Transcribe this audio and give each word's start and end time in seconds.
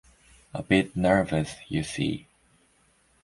A 0.51 0.63
bit 0.63 0.95
nervous, 0.95 1.53
you 1.67 1.83
see. 1.83 2.27